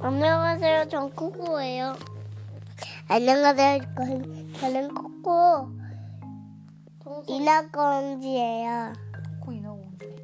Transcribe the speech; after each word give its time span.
안녕하세요. 0.00 0.88
전 0.88 1.10
코코예요. 1.14 1.94
안녕하세요. 3.08 3.80
전- 3.96 4.52
저는 4.60 4.94
코코 4.94 5.68
이나건지예요. 7.26 8.92
코코 9.40 9.52
인어공주. 9.52 10.14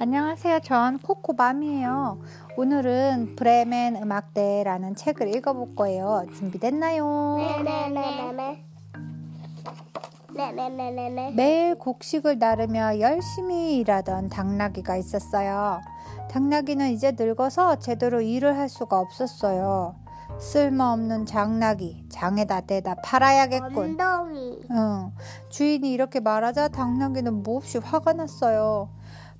안녕하세요. 0.00 0.60
전 0.60 0.98
코코맘이에요. 0.98 2.18
오늘은 2.56 3.36
브레멘 3.36 3.96
음악대라는 3.96 4.94
책을 4.96 5.34
읽어볼 5.36 5.74
거예요. 5.76 6.24
준비됐나요? 6.36 7.36
네네네네 7.36 8.32
네. 8.32 8.64
네네네네네. 10.34 11.30
매일 11.36 11.74
곡식을 11.76 12.38
나르며 12.40 12.98
열심히 12.98 13.76
일하던 13.78 14.28
당나귀가 14.30 14.96
있었어요. 14.96 15.80
당나귀는 16.34 16.90
이제 16.90 17.14
늙어서 17.16 17.76
제대로 17.76 18.20
일을 18.20 18.58
할 18.58 18.68
수가 18.68 18.98
없었어요. 18.98 19.94
쓸모없는 20.40 21.26
장나귀, 21.26 22.06
장에다 22.08 22.62
대다 22.62 22.96
팔아야겠군. 23.04 23.76
엉덩이. 23.76 24.58
응. 24.68 25.12
주인이 25.50 25.92
이렇게 25.92 26.18
말하자 26.18 26.68
당나귀는 26.68 27.44
몹시 27.44 27.78
화가 27.78 28.14
났어요. 28.14 28.88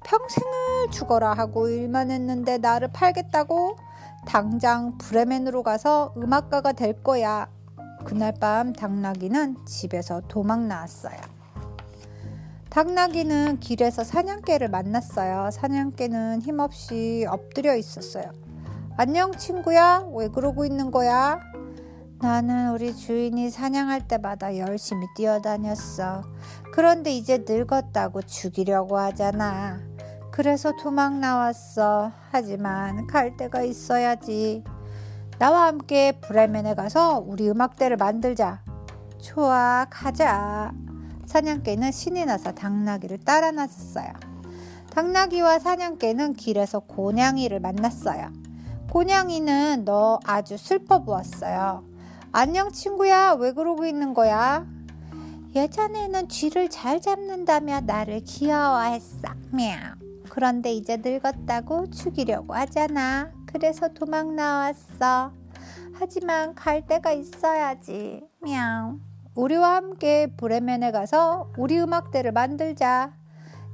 평생을 0.05 0.93
죽어라 0.93 1.33
하고 1.33 1.69
일만 1.69 2.13
했는데 2.13 2.59
나를 2.59 2.93
팔겠다고? 2.93 3.77
당장 4.25 4.97
브레멘으로 4.97 5.65
가서 5.65 6.15
음악가가 6.17 6.71
될 6.71 7.03
거야. 7.03 7.49
그날 8.05 8.33
밤 8.39 8.73
당나귀는 8.73 9.67
집에서 9.67 10.21
도망 10.29 10.69
나왔어요. 10.69 11.34
당나귀는 12.75 13.61
길에서 13.61 14.03
사냥개를 14.03 14.69
만났어요. 14.69 15.51
사냥개는 15.53 16.43
힘없이 16.43 17.25
엎드려 17.31 17.77
있었어요. 17.77 18.33
안녕 18.97 19.31
친구야. 19.31 20.05
왜 20.13 20.27
그러고 20.27 20.65
있는 20.65 20.91
거야? 20.91 21.39
나는 22.21 22.73
우리 22.73 22.93
주인이 22.93 23.49
사냥할 23.51 24.09
때마다 24.09 24.59
열심히 24.59 25.07
뛰어다녔어. 25.15 26.23
그런데 26.73 27.13
이제 27.13 27.45
늙었다고 27.47 28.23
죽이려고 28.23 28.99
하잖아. 28.99 29.79
그래서 30.33 30.73
도망 30.73 31.21
나왔어. 31.21 32.11
하지만 32.33 33.07
갈 33.07 33.37
데가 33.37 33.63
있어야지. 33.63 34.65
나와 35.39 35.67
함께 35.67 36.19
브레멘에 36.21 36.75
가서 36.75 37.23
우리 37.25 37.49
음악대를 37.49 37.99
만들자. 37.99 38.65
좋아, 39.23 39.87
가자. 39.89 40.73
사냥개는 41.27 41.93
신이 41.93 42.25
나서 42.25 42.53
당나귀를 42.53 43.19
따라 43.19 43.51
나섰어요. 43.51 44.13
당나귀와 44.91 45.59
사냥개는 45.59 46.35
길에서 46.35 46.81
고냥이를 46.81 47.61
만났어요. 47.61 48.33
고냥이는 48.91 49.85
너 49.85 50.21
아주 50.25 50.57
슬퍼 50.57 51.03
보았어요. 51.03 51.85
안녕 52.31 52.71
친구야 52.71 53.33
왜 53.33 53.53
그러고 53.53 53.85
있는 53.85 54.15
거야? 54.15 54.67
예전에는 55.55 56.29
쥐를 56.29 56.69
잘 56.69 57.01
잡는다며 57.01 57.81
나를 57.81 58.21
귀여워했어. 58.25 59.29
미야. 59.53 59.97
그런데 60.29 60.73
이제 60.73 60.97
늙었다고 60.97 61.91
죽이려고 61.91 62.55
하잖아. 62.55 63.31
그래서 63.47 63.89
도망 63.89 64.35
나왔어. 64.35 65.33
하지만 65.93 66.55
갈 66.55 66.87
데가 66.87 67.13
있어야지. 67.13 68.25
미야. 68.43 68.97
우리와 69.35 69.77
함께 69.77 70.29
브레멘에 70.37 70.93
가서 70.93 71.51
우리 71.57 71.81
음악대를 71.81 72.31
만들자. 72.33 73.13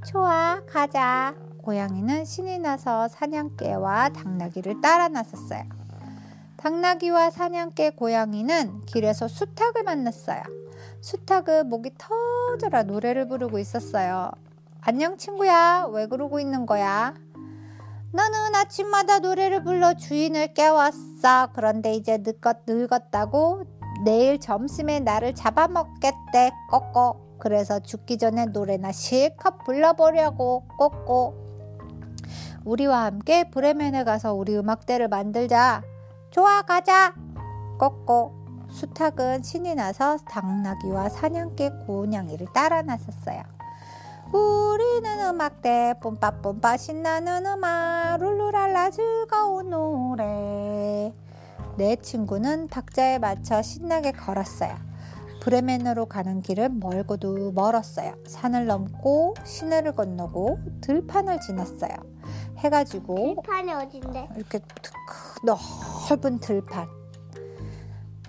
좋아, 0.06 0.62
가자. 0.66 1.34
고양이는 1.58 2.24
신이 2.24 2.58
나서 2.60 3.08
사냥개와 3.08 4.08
당나귀를 4.10 4.80
따라 4.80 5.08
나섰어요. 5.08 5.64
당나귀와 6.56 7.30
사냥개 7.30 7.90
고양이는 7.90 8.80
길에서 8.86 9.28
수탉을 9.28 9.82
만났어요. 9.84 10.40
수탉은 11.02 11.68
목이 11.68 11.92
터져라 11.98 12.84
노래를 12.84 13.28
부르고 13.28 13.58
있었어요. 13.58 14.30
안녕 14.80 15.18
친구야, 15.18 15.86
왜 15.90 16.06
그러고 16.06 16.40
있는 16.40 16.64
거야? 16.64 17.14
너는 18.12 18.54
아침마다 18.54 19.18
노래를 19.18 19.62
불러 19.62 19.94
주인을 19.94 20.54
깨웠어. 20.54 21.50
그런데 21.52 21.92
이제 21.92 22.18
늙었, 22.18 22.62
늙었다고 22.66 23.79
내일 24.04 24.38
점심에 24.38 25.00
나를 25.00 25.34
잡아먹겠대. 25.34 26.52
꼬꼬. 26.70 27.38
그래서 27.38 27.80
죽기 27.80 28.18
전에 28.18 28.46
노래나 28.46 28.92
실컷 28.92 29.64
불러보려고. 29.64 30.64
꼬꼬. 30.78 31.34
우리와 32.64 33.04
함께 33.04 33.48
브레멘에 33.50 34.04
가서 34.04 34.34
우리 34.34 34.56
음악대를 34.56 35.08
만들자. 35.08 35.82
좋아 36.30 36.62
가자 36.62 37.12
꼬꼬 37.78 38.32
수탉은 38.70 39.42
신이 39.42 39.74
나서 39.74 40.16
당나귀와 40.18 41.08
사냥개 41.08 41.70
고냥이를 41.86 42.46
따라 42.54 42.82
나섰어요 42.82 43.42
우리는 44.32 45.28
음악대 45.28 45.94
뿜빠뿜빠 46.00 46.76
신나는 46.76 47.46
음악 47.46 48.18
룰루랄라 48.20 48.90
즐거운 48.90 49.70
노래 49.70 51.12
내 51.80 51.96
친구는 51.96 52.68
박자에 52.68 53.18
맞춰 53.18 53.62
신나게 53.62 54.12
걸었어요 54.12 54.76
브레멘으로 55.40 56.04
가는 56.04 56.42
길은 56.42 56.78
멀고도 56.78 57.52
멀었어요 57.52 58.16
산을 58.26 58.66
넘고 58.66 59.32
시내를 59.44 59.92
건너고 59.92 60.58
들판을 60.82 61.40
지났어요 61.40 61.94
해가 62.58 62.84
지고 62.84 63.36
들판이 63.36 63.72
어딘데? 63.72 64.28
이렇게 64.36 64.60
넓은 65.42 66.40
들판 66.40 66.86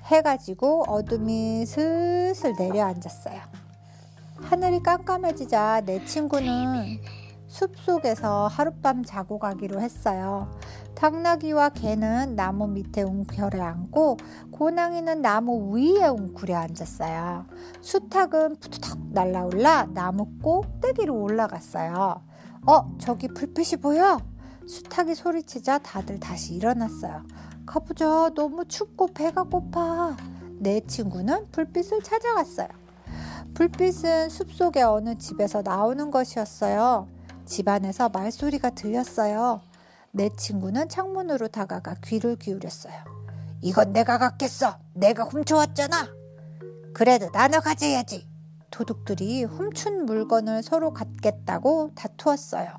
해가 0.06 0.38
지고 0.38 0.84
어둠이 0.88 1.66
슬슬 1.66 2.54
내려앉았어요. 2.58 3.40
하늘이 4.42 4.84
깜깜해지자 4.84 5.84
내 5.86 6.04
친구는 6.04 7.00
숲 7.48 7.78
속에서 7.78 8.48
하룻밤 8.48 9.04
자고 9.06 9.40
가기로 9.40 9.80
했어요. 9.80 10.50
당나귀와 11.02 11.70
개는 11.70 12.36
나무 12.36 12.68
밑에 12.68 13.02
웅결에 13.02 13.60
앉고 13.60 14.18
고낭이는 14.52 15.24
나무 15.24 15.76
위에 15.76 16.06
웅크려 16.06 16.56
앉았어요. 16.56 17.48
수탉은 17.82 18.58
푸드덕 18.58 19.00
날라올라 19.10 19.88
나무 19.96 20.28
꼭대기로 20.44 21.20
올라갔어요. 21.20 22.22
어, 22.68 22.98
저기 23.00 23.28
불빛이 23.30 23.82
보여? 23.82 24.20
수탉이 24.68 25.16
소리치자 25.16 25.80
다들 25.80 26.20
다시 26.20 26.54
일어났어요. 26.54 27.24
가보자. 27.66 28.30
너무 28.36 28.66
춥고 28.66 29.08
배가 29.08 29.42
고파. 29.42 30.16
내 30.60 30.82
친구는 30.82 31.48
불빛을 31.52 32.04
찾아갔어요. 32.04 32.68
불빛은 33.56 34.30
숲속의 34.30 34.84
어느 34.84 35.18
집에서 35.18 35.64
나오는 35.64 36.12
것이었어요. 36.12 37.08
집안에서 37.46 38.10
말소리가 38.10 38.70
들렸어요. 38.70 39.71
내 40.14 40.30
친구는 40.30 40.90
창문으로 40.90 41.48
다가가 41.48 41.96
귀를 42.04 42.36
기울였어요. 42.36 42.94
이건 43.62 43.94
내가 43.94 44.18
갖겠어. 44.18 44.78
내가 44.94 45.24
훔쳐왔잖아. 45.24 46.10
그래도 46.94 47.32
나눠 47.32 47.60
가져야지. 47.60 48.28
도둑들이 48.72 49.44
훔친 49.44 50.06
물건을 50.06 50.64
서로 50.64 50.92
갖겠다고 50.94 51.92
다투었어요. 51.96 52.70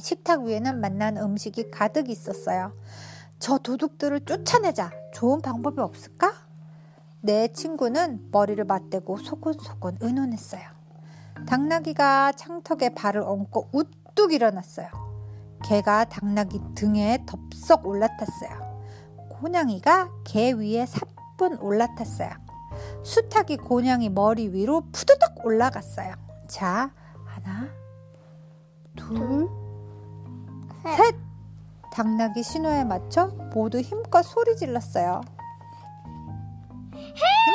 식탁 0.00 0.42
위에는 0.42 0.80
맛난 0.80 1.16
음식이 1.16 1.70
가득 1.70 2.08
있었어요. 2.08 2.72
저 3.38 3.58
도둑들을 3.58 4.24
쫓아내자. 4.24 4.92
좋은 5.12 5.40
방법이 5.40 5.80
없을까? 5.80 6.32
내 7.20 7.48
친구는 7.48 8.30
머리를 8.32 8.64
맞대고 8.64 9.18
소곤소곤 9.18 9.98
의논했어요. 10.00 10.62
당나귀가 11.46 12.32
창턱에 12.32 12.94
발을 12.94 13.20
얹고 13.22 13.68
우뚝 13.72 14.32
일어났어요. 14.32 15.01
개가 15.62 16.04
당나귀 16.06 16.60
등에 16.74 17.24
덥석 17.26 17.86
올라탔어요. 17.86 18.72
고냥이가 19.30 20.10
개 20.24 20.52
위에 20.52 20.86
사뿐 20.86 21.58
올라탔어요. 21.58 22.30
수탉이 23.02 23.56
고냥이 23.58 24.08
머리 24.10 24.48
위로 24.48 24.82
푸드덕 24.92 25.44
올라갔어요. 25.44 26.14
자, 26.48 26.90
하나, 27.24 27.68
둘, 28.96 29.48
셋! 30.96 31.14
당나귀 31.92 32.42
신호에 32.42 32.84
맞춰 32.84 33.26
모두 33.54 33.80
힘껏 33.80 34.22
소리 34.22 34.56
질렀어요. 34.56 35.20
희망! 36.94 37.52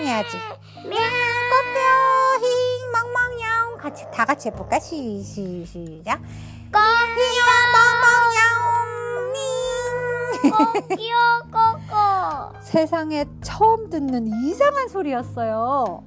해야지. 0.00 0.36
꼬뼈 0.82 1.78
힝 2.40 2.92
멍멍냥 2.92 3.78
같이 3.78 4.04
다 4.12 4.24
같이 4.24 4.48
해볼까? 4.48 4.78
시, 4.80 5.22
시, 5.22 5.64
시작. 5.66 6.20
꼬삐야 10.42 11.40
꼬끼요. 11.44 12.52
세상에 12.60 13.24
처음 13.42 13.90
듣는 13.90 14.26
이상한 14.26 14.88
소리였어요. 14.88 16.04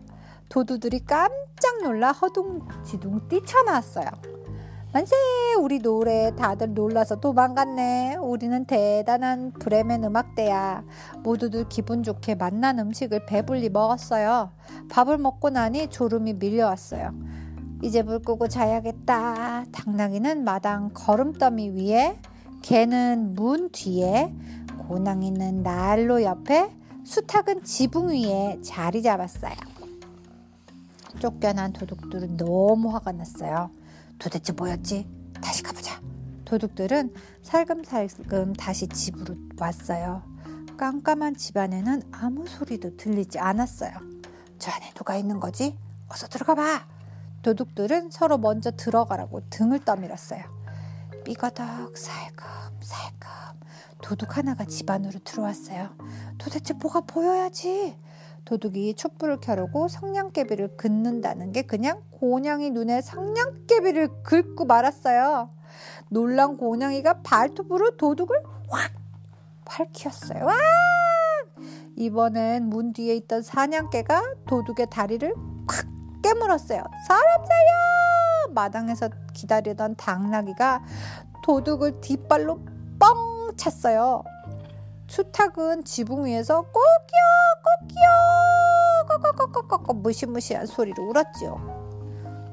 도두들이 0.49 1.05
깜짝 1.05 1.81
놀라 1.83 2.11
허둥지둥 2.11 3.27
뛰쳐나왔어요. 3.27 4.07
만세! 4.93 5.15
우리 5.61 5.79
노래 5.79 6.35
다들 6.35 6.73
놀라서 6.73 7.15
도망갔네. 7.15 8.17
우리는 8.17 8.65
대단한 8.65 9.53
브레멘 9.53 10.03
음악대야. 10.03 10.83
모두들 11.23 11.69
기분 11.69 12.03
좋게 12.03 12.35
맛난 12.35 12.77
음식을 12.77 13.25
배불리 13.25 13.69
먹었어요. 13.69 14.51
밥을 14.91 15.17
먹고 15.17 15.49
나니 15.49 15.87
졸음이 15.87 16.33
밀려왔어요. 16.33 17.13
이제 17.81 18.01
물 18.01 18.19
끄고 18.19 18.49
자야겠다. 18.49 19.63
당나귀는 19.71 20.43
마당 20.43 20.91
걸음더미 20.93 21.69
위에, 21.69 22.19
개는 22.61 23.35
문 23.35 23.69
뒤에, 23.71 24.33
고낭이는 24.87 25.63
난로 25.63 26.23
옆에, 26.23 26.71
수탉은 27.03 27.63
지붕 27.63 28.09
위에 28.09 28.59
자리 28.61 29.01
잡았어요. 29.01 29.53
쫓겨난 31.19 31.73
도둑들은 31.73 32.37
너무 32.37 32.93
화가 32.93 33.11
났어요. 33.11 33.69
도대체 34.17 34.53
뭐였지? 34.53 35.07
다시 35.41 35.63
가보자. 35.63 35.99
도둑들은 36.45 37.13
살금살금 37.41 38.53
다시 38.53 38.87
집으로 38.87 39.35
왔어요. 39.59 40.23
깜깜한 40.77 41.35
집 41.35 41.57
안에는 41.57 42.03
아무 42.11 42.47
소리도 42.47 42.97
들리지 42.97 43.39
않았어요. 43.39 43.91
저 44.59 44.71
안에 44.71 44.91
누가 44.93 45.15
있는 45.15 45.39
거지? 45.39 45.77
어서 46.07 46.27
들어가 46.27 46.55
봐. 46.55 46.85
도둑들은 47.41 48.11
서로 48.11 48.37
먼저 48.37 48.71
들어가라고 48.71 49.41
등을 49.49 49.83
떠밀었어요. 49.85 50.60
삐거덕 51.23 51.97
살금살금 51.97 53.29
도둑 54.01 54.37
하나가 54.37 54.65
집 54.65 54.89
안으로 54.89 55.19
들어왔어요. 55.23 55.89
도대체 56.37 56.73
뭐가 56.73 57.01
보여야지. 57.01 57.97
도둑이 58.45 58.95
촛불을 58.95 59.39
켜려고 59.39 59.87
성냥개비를 59.87 60.75
긋는다는 60.77 61.51
게 61.51 61.61
그냥 61.61 62.01
고냥이 62.11 62.71
눈에 62.71 63.01
성냥개비를 63.01 64.23
긁고 64.23 64.65
말았어요. 64.65 65.51
놀란 66.09 66.57
고냥이가 66.57 67.21
발톱으로 67.21 67.97
도둑을 67.97 68.43
확 68.69 68.91
밝혔어요. 69.65 70.43
와! 70.43 70.53
이번엔 71.95 72.65
문 72.65 72.93
뒤에 72.93 73.15
있던 73.17 73.43
사냥개가 73.43 74.35
도둑의 74.47 74.87
다리를 74.89 75.33
콱 75.67 75.87
깨물었어요. 76.23 76.83
사람 77.07 77.45
살려! 77.45 78.00
마당에서 78.53 79.09
기다리던 79.33 79.95
당나귀가 79.95 80.83
도둑을 81.43 82.01
뒷발로 82.01 82.59
뻥 82.99 83.55
찼어요. 83.57 84.23
수탉은 85.07 85.83
지붕 85.83 86.25
위에서 86.25 86.61
꼬끼야 86.61 87.81
꼬끼야 87.81 88.09
꺼꺼꺼꺼꺼 89.07 89.93
무시무시한 89.93 90.65
소리로 90.65 91.09
울었지요. 91.09 91.81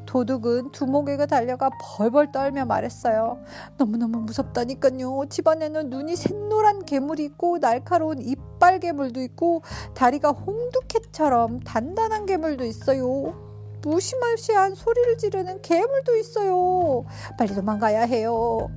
도둑은 0.06 0.72
두목에게 0.72 1.26
달려가 1.26 1.70
벌벌 1.80 2.32
떨며 2.32 2.64
말했어요. 2.64 3.44
너무너무 3.76 4.20
무섭다니까요. 4.20 5.26
집안에는 5.28 5.90
눈이 5.90 6.16
샛노란 6.16 6.86
괴물이 6.86 7.24
있고 7.26 7.58
날카로운 7.58 8.22
이빨 8.22 8.80
괴물도 8.80 9.20
있고 9.20 9.62
다리가 9.94 10.30
홍두깨처럼 10.30 11.60
단단한 11.60 12.24
괴물도 12.24 12.64
있어요. 12.64 13.47
무시무시한 13.82 14.74
소리를 14.74 15.18
지르는 15.18 15.62
괴물도 15.62 16.16
있어요. 16.16 17.04
빨리 17.38 17.54
도망가야 17.54 18.02
해요. 18.02 18.70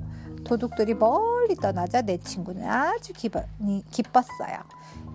도둑들이 0.43 0.95
멀리 0.95 1.55
떠나자 1.55 2.01
내 2.01 2.17
친구는 2.17 2.67
아주 2.67 3.13
기뻐니, 3.13 3.83
기뻤어요. 3.91 4.57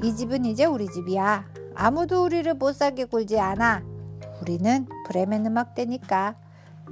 이 0.02 0.14
집은 0.14 0.44
이제 0.44 0.64
우리 0.64 0.86
집이야. 0.88 1.44
아무도 1.74 2.24
우리를 2.24 2.52
못 2.54 2.74
살게 2.74 3.04
굴지 3.06 3.38
않아. 3.38 3.82
우리는 4.40 4.86
브레멘 5.06 5.46
음악대니까. 5.46 6.36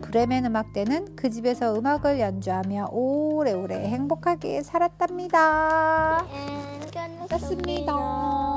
브레멘 0.02 0.44
음악대는 0.46 1.14
그 1.14 1.30
집에서 1.30 1.74
음악을 1.74 2.18
연주하며 2.18 2.88
오래오래 2.90 3.86
행복하게 3.88 4.62
살았답니다. 4.62 6.22
음, 6.22 6.80
끝났습니다. 7.28 8.53